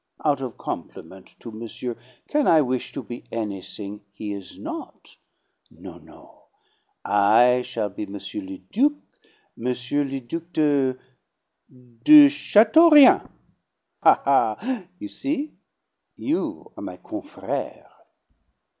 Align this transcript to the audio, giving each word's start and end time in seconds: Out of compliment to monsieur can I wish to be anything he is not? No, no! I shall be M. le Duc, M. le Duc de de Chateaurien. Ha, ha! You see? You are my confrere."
Out 0.25 0.41
of 0.41 0.57
compliment 0.57 1.35
to 1.41 1.51
monsieur 1.51 1.95
can 2.27 2.47
I 2.47 2.59
wish 2.61 2.91
to 2.93 3.03
be 3.03 3.23
anything 3.31 4.01
he 4.11 4.33
is 4.33 4.57
not? 4.57 5.15
No, 5.69 5.99
no! 5.99 6.45
I 7.05 7.61
shall 7.61 7.89
be 7.91 8.05
M. 8.07 8.13
le 8.13 8.57
Duc, 8.71 8.93
M. 9.59 9.63
le 9.65 10.19
Duc 10.19 10.51
de 10.53 10.97
de 12.03 12.27
Chateaurien. 12.27 13.29
Ha, 14.01 14.21
ha! 14.25 14.87
You 14.97 15.07
see? 15.07 15.53
You 16.15 16.71
are 16.75 16.81
my 16.81 16.97
confrere." 16.97 17.85